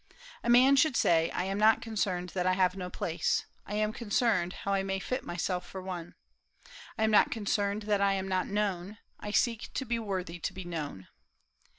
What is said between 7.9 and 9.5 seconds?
I am not known; I